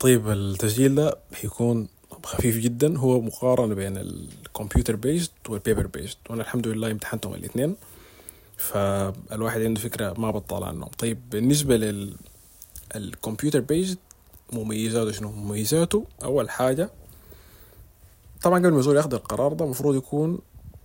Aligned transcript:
طيب 0.00 0.28
التسجيل 0.30 0.94
ده 0.94 1.18
حيكون 1.32 1.88
خفيف 2.24 2.56
جدا. 2.56 2.98
هو 2.98 3.20
مقارنة 3.20 3.74
بين 3.74 3.96
ال 3.96 4.96
computer-based 4.96 5.32
وال 5.48 5.86
paper-based 5.86 6.18
وأنا 6.30 6.42
الحمد 6.42 6.66
لله 6.68 6.90
امتحنتهم 6.90 7.34
الاثنين 7.34 7.76
فالواحد 8.56 9.60
عنده 9.60 9.80
فكرة 9.80 10.12
ما 10.20 10.30
بطال 10.30 10.64
عنهم 10.64 10.88
طيب 10.98 11.30
بالنسبة 11.30 11.76
لل 12.94 13.60
computer-based 13.60 13.98
مميزاته 14.52 15.12
شنو؟ 15.12 15.32
مميزاته 15.32 16.04
أول 16.24 16.50
حاجة 16.50 16.90
طبعا 18.42 18.58
قبل 18.58 18.70
ما 18.72 18.80
الزول 18.80 18.96
ياخذ 18.96 19.14
القرار 19.14 19.52
ده 19.52 19.64
المفروض 19.64 19.96
يكون 19.96 20.38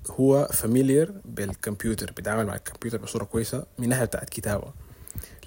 هو 0.10 0.50
familiar 0.54 1.14
بالكمبيوتر 1.26 2.12
بيتعامل 2.12 2.46
مع 2.46 2.56
الكمبيوتر 2.56 2.98
بصورة 2.98 3.24
كويسة 3.24 3.64
من 3.80 3.90
ناحية 3.90 4.06
بتاعت 4.06 4.30
كتابة. 4.30 4.85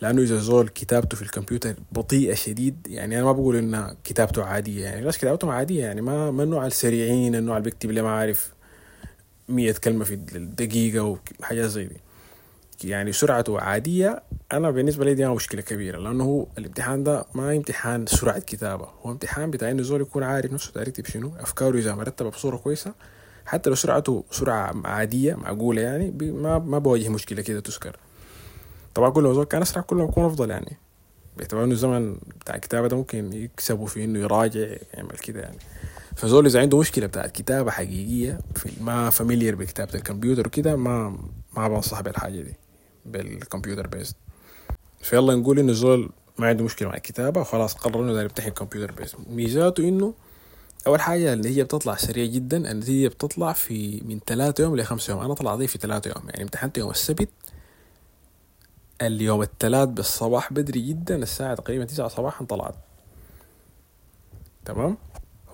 لأنه 0.02 0.22
إذا 0.22 0.38
زول 0.38 0.68
كتابته 0.68 1.16
في 1.16 1.22
الكمبيوتر 1.22 1.74
بطيئة 1.92 2.34
شديد 2.34 2.86
يعني 2.90 3.16
أنا 3.16 3.24
ما 3.24 3.32
بقول 3.32 3.56
انها 3.56 3.96
كتابته 4.04 4.44
عادية 4.44 4.84
يعني 4.84 4.98
الناس 4.98 5.18
كتابتهم 5.18 5.50
عادية 5.50 5.84
يعني 5.84 6.00
ما 6.00 6.30
ما 6.30 6.42
النوع 6.42 6.66
السريعين 6.66 7.34
النوع 7.34 7.56
اللي 7.56 7.70
بيكتب 7.70 7.90
لي 7.90 8.02
ما 8.02 8.10
عارف 8.10 8.52
100 9.48 9.72
كلمة 9.72 10.04
في 10.04 10.14
الدقيقة 10.14 11.18
وحاجات 11.40 11.64
زي 11.64 11.84
دي. 11.84 11.96
يعني 12.84 13.12
سرعته 13.12 13.60
عادية 13.60 14.22
أنا 14.52 14.70
بالنسبة 14.70 15.04
لي 15.04 15.14
دي 15.14 15.26
مشكلة 15.28 15.60
كبيرة 15.60 15.98
لأنه 15.98 16.24
هو 16.24 16.46
الامتحان 16.58 17.04
ده 17.04 17.24
ما 17.34 17.56
امتحان 17.56 18.06
سرعة 18.06 18.38
كتابة 18.38 18.88
هو 19.02 19.10
امتحان 19.10 19.50
بتاع 19.50 19.70
إنه 19.70 19.82
زول 19.82 20.00
يكون 20.00 20.22
عارف 20.22 20.52
نفسه 20.52 20.72
داير 20.72 20.88
يكتب 20.88 21.06
شنو 21.06 21.32
أفكاره 21.40 21.78
إذا 21.78 21.94
مرتبة 21.94 22.30
بصورة 22.30 22.56
كويسة 22.56 22.94
حتى 23.46 23.70
لو 23.70 23.76
سرعته 23.76 24.24
سرعة 24.30 24.74
عادية 24.84 25.34
معقولة 25.34 25.82
يعني 25.82 26.10
ما 26.20 26.58
ما 26.58 26.78
بواجه 26.78 27.08
مشكلة 27.08 27.42
كده 27.42 27.60
تذكر. 27.60 27.96
طبعا 28.98 29.10
كل 29.10 29.22
ما 29.22 29.44
كان 29.44 29.62
أسرع 29.62 29.82
كل 29.82 29.96
ما 29.96 30.04
يكون 30.04 30.24
أفضل 30.24 30.50
يعني. 30.50 30.76
باعتبار 31.36 31.64
إنه 31.64 31.72
الزمن 31.72 32.16
بتاع 32.40 32.54
الكتابة 32.54 32.88
ده 32.88 32.96
ممكن 32.96 33.32
يكسبوا 33.32 33.86
في 33.86 34.04
إنه 34.04 34.18
يراجع 34.18 34.76
يعمل 34.94 35.18
كده 35.22 35.40
يعني. 35.40 35.58
فزول 36.16 36.46
إذا 36.46 36.60
عنده 36.60 36.78
مشكلة 36.78 37.06
بتاعت 37.06 37.30
كتابه 37.30 37.70
حقيقية 37.70 38.40
في 38.54 38.70
ما 38.80 39.10
familiar 39.10 39.54
بكتابة 39.54 39.94
الكمبيوتر 39.94 40.46
وكده 40.46 40.76
ما 40.76 41.18
ما 41.56 41.68
بنصح 41.68 42.00
بالحاجة 42.00 42.40
دي 42.40 42.54
بال 43.06 43.86
computer-based 43.86 44.16
فيلا 45.00 45.34
نقول 45.34 45.58
إنه 45.58 45.72
زول 45.72 46.10
ما 46.38 46.48
عنده 46.48 46.64
مشكلة 46.64 46.88
مع 46.88 46.94
الكتابة 46.94 47.40
وخلاص 47.40 47.74
قرر 47.74 48.02
إنه 48.02 48.22
يمتحن 48.22 48.50
computer-based 48.50 49.16
ميزاته 49.30 49.88
إنه 49.88 50.14
أول 50.86 51.00
حاجة 51.00 51.32
النتيجه 51.32 51.62
بتطلع 51.62 51.96
سريع 51.96 52.26
جدا 52.26 52.70
النتيجة 52.70 53.08
بتطلع 53.08 53.52
في 53.52 54.02
من 54.04 54.20
ثلاثة 54.26 54.64
يوم 54.64 54.76
لخمسة 54.76 55.12
يوم. 55.12 55.22
أنا 55.22 55.34
طلع 55.34 55.56
في 55.66 55.78
ثلاثة 55.78 56.08
يوم 56.16 56.28
يعني 56.28 56.42
امتحنت 56.42 56.78
يوم 56.78 56.90
السبت 56.90 57.28
اليوم 59.02 59.42
الثلاث 59.42 59.88
بالصباح 59.88 60.52
بدري 60.52 60.80
جدا 60.80 61.16
الساعة 61.16 61.54
تقريبا 61.54 61.84
تسعة 61.84 62.08
صباحا 62.08 62.44
طلعت. 62.44 62.74
تمام؟ 64.64 64.96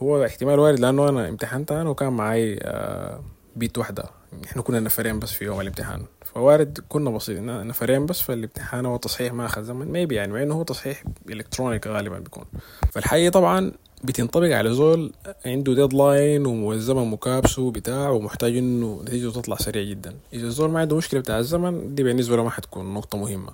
هو 0.02 0.24
احتمال 0.24 0.58
وارد 0.58 0.80
لأنه 0.80 1.08
أنا 1.08 1.28
امتحنت 1.28 1.72
أنا 1.72 1.90
وكان 1.90 2.12
معي 2.12 2.58
آه 2.62 3.20
بيت 3.56 3.78
واحدة 3.78 4.04
إحنا 4.44 4.62
كنا 4.62 4.80
نفرين 4.80 5.18
بس 5.18 5.32
في 5.32 5.44
يوم 5.44 5.60
الامتحان. 5.60 6.04
فوارد 6.24 6.84
كنا 6.88 7.10
بسيط 7.10 7.40
نفرين 7.40 8.06
بس 8.06 8.20
فالامتحان 8.20 8.86
هو 8.86 8.96
تصحيح 8.96 9.32
ما 9.32 9.46
أخذ 9.46 9.62
زمن. 9.62 9.86
maybe 9.86 10.14
يعني 10.14 10.32
مع 10.32 10.42
إنه 10.42 10.54
هو 10.54 10.62
تصحيح 10.62 11.04
electronic 11.30 11.86
غالبا 11.86 12.18
بيكون. 12.18 12.44
فالحتة 12.92 13.19
دي 13.19 13.30
طبعا 13.30 13.72
بتنطبق 14.04 14.56
على 14.56 14.74
زول 14.74 15.12
عنده 15.46 15.74
deadline 15.74 16.46
والزمن 16.46 17.06
مكابسه 17.10 17.70
بتاع 17.70 18.10
ومحتاج 18.10 18.56
إنه 18.56 19.02
نتيجته 19.02 19.40
تطلع 19.40 19.56
سريع 19.56 19.82
جدا. 19.82 20.14
إذا 20.32 20.46
الزول 20.46 20.70
ما 20.70 20.80
عنده 20.80 20.96
مشكلة 20.96 21.20
بتاع 21.20 21.38
الزمن 21.38 21.94
دي 21.94 22.02
بالنسبة 22.02 22.36
له 22.36 22.44
ما 22.44 22.50
حتكون 22.50 22.94
نقطة 22.94 23.18
مهمة. 23.18 23.52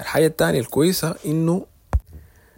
الحاجة 0.00 0.26
التانية 0.26 0.60
الكويسة 0.60 1.14
إنه 1.26 1.66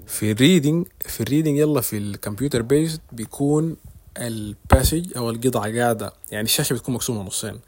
في 0.07 0.31
ال 0.31 0.38
reading 0.38 0.87
في 1.01 1.21
ال 1.21 1.25
reading 1.25 1.59
يلا 1.59 1.81
في 1.81 1.99
ال 1.99 2.63
computer-based 2.63 3.01
بيكون 3.13 3.77
ال 4.19 4.31
passage 4.31 5.17
أو 5.17 5.31
القطعة 5.31 5.79
قاعدة. 5.79 6.13
يعني 6.33 6.45
الشاشة 6.45 6.75
بتكون 6.75 6.95
مقسومة 6.95 7.23
نصين. 7.23 7.61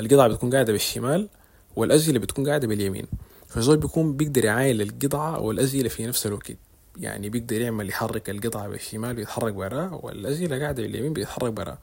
القطعة 0.00 0.28
بتكون 0.28 0.52
قاعدة 0.52 0.72
بالشمال 0.72 1.28
والاسئله 1.76 2.18
بتكون 2.18 2.48
قاعدة 2.48 2.66
باليمين. 2.66 3.06
فالزول 3.48 3.76
بيكون 3.76 4.16
بيقدر 4.16 4.44
يعاين 4.44 4.80
القطعة 4.80 5.40
والاسئله 5.40 5.88
في 5.88 6.06
نفس 6.06 6.26
الوقت. 6.26 6.52
يعني 6.96 7.28
بيقدر 7.28 7.60
يعمل 7.60 7.88
يحرك 7.88 8.30
القطعة 8.30 8.68
بالشمال 8.68 9.14
بيتحرك 9.14 9.54
براه 9.54 9.94
والأسئلة 10.04 10.58
قاعدة 10.58 10.82
باليمين 10.82 11.12
بيتحرك 11.12 11.52
براه 11.52 11.78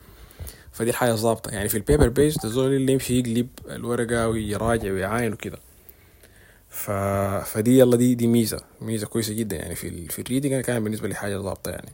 فدي 0.72 0.90
الحاجة 0.90 1.12
الظابطة 1.12 1.52
يعني 1.52 1.70
في 1.70 1.78
ال 1.78 2.08
paper-based 2.08 2.46
الزول 2.46 2.74
اللي 2.74 2.94
يمشي 2.94 3.20
يقلب 3.20 3.48
الورقة 3.70 4.28
ويراجع 4.28 4.92
ويعاين 4.92 5.34
وكده. 5.34 5.60
ف... 6.70 6.92
فدي 7.46 7.80
يلا 7.80 7.98
دي 7.98 8.16
دي 8.16 8.28
ميزة 8.28 8.62
ميزة 8.82 9.08
كويسة 9.08 9.34
جدا. 9.34 9.56
يعني 9.56 9.76
في 9.76 9.88
ال... 9.88 10.10
في 10.10 10.22
ال 10.22 10.26
reading 10.26 10.54
أنا 10.54 10.62
كان 10.62 10.84
بالنسبة 10.84 11.08
لي 11.08 11.16
حاجة 11.16 11.38
ظابطة 11.38 11.72
يعني. 11.72 11.92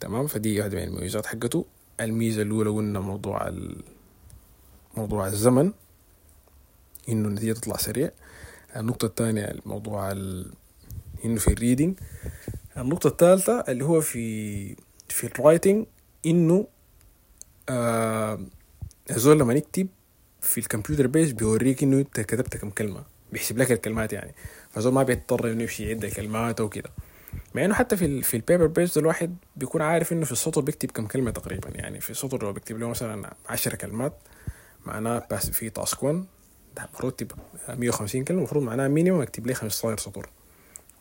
تمام؟ 0.00 0.26
فدي 0.26 0.60
واحدة 0.60 0.76
من 0.76 0.84
المميزات 0.84 1.26
حقته. 1.26 1.64
الميزة 2.00 2.42
الأولى 2.42 2.70
قلنا 2.70 3.00
موضوع 3.00 3.48
ال... 3.48 3.76
موضوع 4.96 5.26
الزمن 5.26 5.72
إنه 7.08 7.28
النتيجة 7.28 7.52
تطلع 7.52 7.76
سريع. 7.76 8.10
النقطة 8.76 9.06
الثانية 9.06 9.54
موضوع 9.66 10.12
ال... 10.12 10.52
انه 11.24 11.38
في 11.40 11.48
ال 11.48 11.54
reading 11.54 11.98
النقطة 12.76 13.08
الثالثة 13.08 13.60
اللي 13.68 13.84
هو 13.84 14.00
في 14.00 14.76
في 15.08 15.24
ال 15.26 15.33
writing 15.33 15.86
إنه 16.26 16.66
آه 17.68 18.40
الزول 19.10 19.38
لما 19.40 19.54
يكتب 19.54 19.88
في 20.40 20.58
ال 20.58 21.06
computer-based 21.06 21.32
بيوريك 21.32 21.82
إنه 21.82 21.98
أنت 21.98 22.20
كتبت 22.20 22.56
كم 22.56 22.70
كلمة 22.70 23.04
بيحسب 23.32 23.58
لك 23.58 23.72
الكلمات 23.72 24.12
يعني. 24.12 24.34
فزول 24.70 24.92
ما 24.92 25.02
بيضطر 25.02 25.52
إنه 25.52 25.62
يمشي 25.62 25.84
يعد 25.88 26.04
الكلمات 26.04 26.60
أو 26.60 26.68
كده. 26.68 26.90
مع 27.54 27.64
إنه 27.64 27.74
حتى 27.74 27.96
في 27.96 28.04
ال 28.04 28.22
في 28.22 28.36
ال 28.36 28.66
paper-based 28.66 28.98
الواحد 28.98 29.36
بيكون 29.56 29.82
عارف 29.82 30.12
إنه 30.12 30.24
في 30.24 30.32
السطر 30.32 30.60
بيكتب 30.60 30.90
كم 30.90 31.06
كلمة 31.06 31.30
تقريبا 31.30 31.68
يعني. 31.74 32.00
في 32.00 32.10
السطر 32.10 32.42
لو 32.42 32.52
بيكتب 32.52 32.78
له 32.78 32.88
مثلا 32.88 33.34
عشرة 33.48 33.76
كلمات 33.76 34.12
معناه 34.86 35.26
بس 35.30 35.50
في 35.50 35.70
task 35.70 36.02
1 36.02 36.24
المفروض 36.78 37.12
تبقى 37.12 37.36
150 37.68 38.24
كلمة 38.24 38.38
المفروض 38.38 38.64
معناها 38.64 38.88
minimum 38.88 39.20
اكتب 39.20 39.46
لي 39.46 39.54
15 39.54 39.98
سطر 39.98 40.28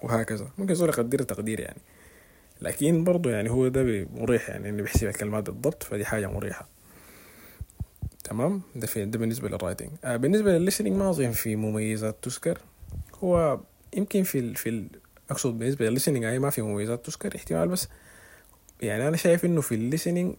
وهكذا. 0.01 0.47
ممكن 0.57 0.73
زول 0.73 0.89
يقدر 0.89 1.19
تقدير 1.23 1.59
يعني. 1.59 1.81
لكن 2.61 3.03
برضو 3.03 3.29
يعني 3.29 3.49
هو 3.49 3.67
ده 3.67 4.07
مريح 4.13 4.49
يعني 4.49 4.69
إنه 4.69 4.83
بيحسب 4.83 5.07
الكلمات 5.07 5.49
بالضبط 5.49 5.83
فدي 5.83 6.05
حاجة 6.05 6.27
مريحة. 6.27 6.67
تمام؟ 8.23 8.61
ده 8.75 8.87
في 8.87 9.05
ده 9.05 9.19
بالنسبة 9.19 9.49
لل 9.49 9.58
writing 9.58 9.89
آه 10.03 10.15
بالنسبة 10.15 10.51
لل 10.51 10.59
listening 10.59 10.93
ما 10.93 11.09
أظن 11.09 11.31
في 11.31 11.55
مميزات 11.55 12.15
تذكر. 12.21 12.57
هو 13.23 13.59
يمكن 13.97 14.23
في 14.23 14.39
ال 14.39 14.55
في 14.55 14.69
ال 14.69 14.87
أقصد 15.29 15.59
بالنسبة 15.59 15.85
لل 15.85 15.93
listening 15.93 16.25
هاي 16.25 16.39
ما 16.39 16.49
في 16.49 16.61
مميزات 16.61 17.05
تذكر 17.05 17.35
احتمال 17.35 17.67
بس 17.67 17.87
يعني 18.81 19.07
أنا 19.07 19.17
شايف 19.17 19.45
إنه 19.45 19.61
في 19.61 19.75
الليسننج 19.75 20.35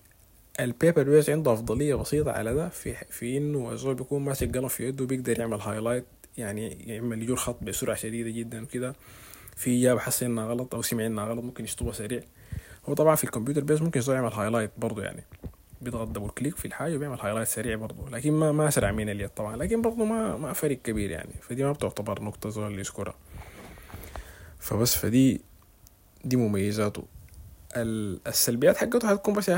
البيبر 0.60 1.02
بيس 1.02 1.30
عنده 1.30 1.52
أفضلية 1.52 1.94
بسيطة 1.94 2.32
على 2.32 2.54
ده 2.54 2.68
في 2.68 2.94
في 3.10 3.36
إنه 3.38 3.72
الزول 3.72 3.94
بيكون 3.94 4.22
ماسك 4.22 4.56
قلم 4.56 4.68
في 4.68 4.88
يده 4.88 5.06
بيقدر 5.06 5.40
يعمل 5.40 5.60
highlight 5.60 6.04
يعني 6.38 6.68
يعمل 6.86 7.22
يجر 7.22 7.36
خط 7.36 7.64
بسرعة 7.64 7.96
شديدة 7.96 8.30
جدا 8.30 8.62
وكده. 8.62 8.94
في 9.60 9.80
إجابة 9.80 10.00
حس 10.00 10.22
إنها 10.22 10.46
غلط 10.46 10.74
أو 10.74 10.82
سمع 10.82 11.06
إنها 11.06 11.24
غلط 11.24 11.44
ممكن 11.44 11.64
يشطبها 11.64 11.92
سريع. 11.92 12.20
هو 12.88 12.94
طبعا 12.94 13.14
في 13.14 13.24
ال 13.24 13.64
computer-based 13.64 13.82
ممكن 13.82 14.00
يصير 14.00 14.14
يعمل 14.14 14.32
highlight 14.32 14.70
برضه 14.78 15.02
يعني. 15.02 15.24
بيضغط 15.80 16.08
double 16.08 16.28
click 16.28 16.56
في 16.56 16.64
الحاجة 16.64 16.96
وبيعمل 16.96 17.20
highlight 17.20 17.48
سريع 17.48 17.76
برضه 17.76 18.10
لكن 18.10 18.32
ما 18.32 18.52
ما 18.52 18.68
أسرع 18.68 18.90
من 18.92 19.08
اليد 19.08 19.28
طبعا. 19.28 19.56
لكن 19.56 19.82
برضه 19.82 20.04
ما 20.04 20.36
ما 20.36 20.52
فرق 20.52 20.76
كبير 20.76 21.10
يعني. 21.10 21.32
فدي 21.42 21.64
ما 21.64 21.72
بتعتبر 21.72 22.22
نقطة 22.22 22.50
زول 22.50 22.66
اللي 22.66 22.80
يذكرها. 22.80 23.14
فبس 24.58 24.96
فدي 24.96 25.40
دي 26.24 26.36
مميزاته. 26.36 27.04
السلبيات 27.76 28.76
حقته 28.76 29.08
حتكون 29.08 29.34
بس 29.34 29.50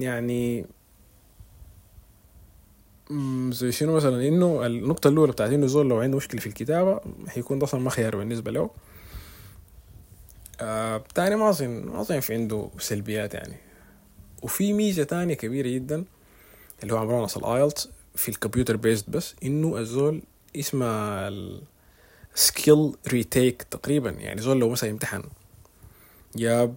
يعني 0.00 0.66
زي 3.50 3.72
شنو 3.72 3.96
مثلا؟ 3.96 4.28
إنه 4.28 4.66
النقطة 4.66 5.08
الأولى 5.08 5.32
بتاعت 5.32 5.50
إنه 5.50 5.66
زول 5.66 5.88
لو 5.88 6.00
عنده 6.00 6.16
مشكلة 6.16 6.40
في 6.40 6.46
الكتابة 6.46 7.00
حيكون 7.28 7.58
ده 7.58 7.64
أصلا 7.64 7.80
ما 7.80 7.90
خيار 7.90 8.16
بالنسبة 8.16 8.50
له. 8.50 8.70
آه 10.60 11.04
تاني 11.14 11.36
ما 11.36 11.48
أظن 11.50 11.68
ما 11.84 12.00
أظن 12.00 12.20
في 12.20 12.34
عنده 12.34 12.68
سلبيات 12.78 13.34
يعني. 13.34 13.56
وفي 14.42 14.72
ميزة 14.72 15.04
تانية 15.04 15.34
كبيرة 15.34 15.68
جدا 15.68 16.04
اللي 16.82 16.94
هو 16.94 16.98
عملوها 16.98 17.20
ناس 17.22 17.36
ال 17.36 17.45
IELTS 17.45 17.88
في 18.14 18.28
ال 18.28 18.76
computer-based 18.76 19.10
بس 19.10 19.34
إنه 19.44 19.78
ال 19.78 19.89
one 19.89 20.22
اسمه 20.56 21.30
skill 22.34 22.92
retake 23.08 23.62
تقريبا. 23.62 24.10
يعني 24.10 24.40
زول 24.40 24.58
لو 24.58 24.68
مثلا 24.68 24.90
يمتحن 24.90 25.22
جاب 26.36 26.74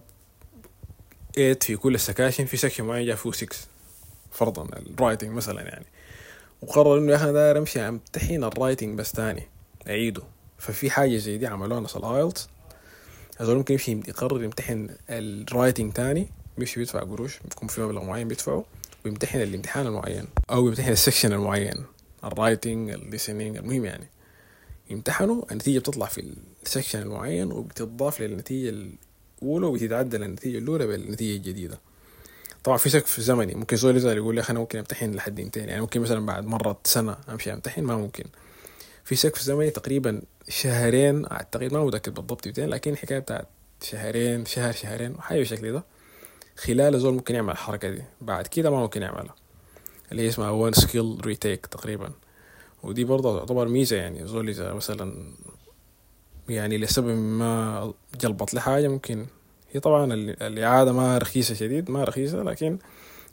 8 1.36 1.54
في 1.54 1.76
كل 1.76 1.94
السكاشن 1.94 2.44
في 2.44 2.56
section 2.56 2.84
معين 2.84 3.06
جاب 3.06 3.16
فيه 3.16 3.30
6 3.30 3.56
فرضا 4.32 4.62
ال 4.64 4.72
writing 4.72 5.30
مثلا 5.30 5.62
يعني. 5.62 5.86
وقرر 6.62 6.98
إنه 6.98 7.10
يا 7.12 7.16
أخي 7.16 7.32
داير 7.32 7.58
أمشي 7.58 7.80
أمتحن 7.80 8.44
ال 8.44 8.51
writing 8.51 8.98
بس 8.98 9.12
تاني 9.12 9.48
أعيده. 9.88 10.22
ففي 10.58 10.90
حاجة 10.90 11.16
زي 11.16 11.38
دي 11.38 11.46
عملوها 11.46 11.80
ناس 11.80 11.96
ال 11.96 12.05
IELTS 12.05 12.48
الزول 13.40 13.56
ممكن 13.56 13.74
يمشي 13.74 13.92
يقرر 13.92 14.44
يمتحن 14.44 14.88
ال 15.10 15.20
writing 15.20 15.92
تاني 15.92 16.28
بيمشي 16.58 16.80
بيدفع 16.80 17.00
قروش 17.00 17.38
بيكون 17.48 17.68
في 17.68 17.80
مبلغ 17.80 18.04
معين 18.04 18.28
بيدفعه 18.28 18.64
ويمتحن 19.04 19.40
الامتحان 19.40 19.86
المعين 19.86 20.24
أو 20.50 20.68
يمتحن 20.68 20.92
ال 20.92 20.97
section 20.97 21.32
المعين 21.32 21.84
ال 22.24 22.32
writing 22.32 22.90
ال 22.90 22.97
listening 22.97 23.56
المهم 23.56 23.84
يعني. 23.84 24.06
يمتحنوا 24.90 25.52
النتيجة 25.52 25.78
بتطلع 25.78 26.06
في 26.06 26.34
ال 26.62 26.67
section 26.67 27.02
المعين 27.02 27.52
وبتضاف 27.52 28.20
للنتيجة 28.20 28.68
الأولى 28.68 29.66
وتتعدل 29.66 30.22
النتيجة 30.22 30.58
الأولى 30.58 30.86
بالنتيجة 30.86 31.36
الجديدة. 31.36 31.78
طبعا 32.64 32.76
في 32.76 32.90
سقف 32.90 33.20
زمني 33.20 33.54
ممكن 33.54 33.76
زول 33.76 33.96
يزعل 33.96 34.16
يقول 34.16 34.34
لي 34.34 34.42
أنا 34.50 34.58
ممكن 34.58 34.78
أمتحن 34.78 35.14
لحد 35.14 35.50
تاني 35.50 35.68
يعني 35.68 35.80
ممكن 35.80 36.00
مثلا 36.00 36.26
بعد 36.26 36.44
مرة 36.44 36.80
سنة 36.84 37.16
أمشي 37.28 37.52
أمتحن؟ 37.52 37.82
ما 37.82 37.96
ممكن. 37.96 38.24
في 39.10 39.16
سقف 39.16 39.42
زمني 39.42 39.70
تقريبا 39.70 40.22
شهرين 40.48 41.26
أعتقد 41.26 41.72
ما 41.72 41.84
متأكد 41.84 42.14
بالضبط 42.14 42.58
لكن 42.58 42.96
حكاية 42.96 43.18
بتاعت 43.18 43.46
شهرين 43.82 44.44
شهر 44.44 44.72
شهرين 44.72 45.20
حاجة 45.20 45.38
بالشكل 45.38 45.72
ده 45.72 45.84
خلال 46.56 47.00
زول 47.00 47.14
ممكن 47.14 47.34
يعمل 47.34 47.52
الحركة 47.52 47.90
دي. 47.90 48.02
بعد 48.20 48.46
كده 48.46 48.70
ما 48.70 48.80
ممكن 48.80 49.02
يعملها. 49.02 49.34
اللي 50.12 50.22
هي 50.22 50.28
اسمها 50.28 50.50
one 50.50 50.72
skill 50.72 51.18
retake 51.26 51.66
تقريبا. 51.66 52.10
ودي 52.82 53.04
برضه 53.04 53.38
تعتبر 53.38 53.68
ميزة 53.68 53.96
يعني. 53.96 54.26
زول 54.26 54.48
إذا 54.48 54.72
مثلا 54.72 55.34
يعني 56.48 56.78
لسبب 56.78 57.16
ما 57.16 57.92
جلبط 58.20 58.54
لي 58.54 58.68
حاجة 58.68 58.88
ممكن 58.88 59.26
هي 59.72 59.80
طبعا 59.80 60.14
الإعادة 60.14 60.92
ما 60.92 61.18
رخيصة 61.18 61.54
شديد 61.54 61.90
ما 61.90 62.04
رخيصة 62.04 62.42
لكن 62.42 62.78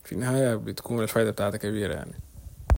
في 0.04 0.12
النهاية 0.12 0.56
بتكون 0.56 1.04
الفايدة 1.04 1.32
بتاعتها 1.32 1.58
كبيرة 1.58 1.94
يعني. 1.94 2.14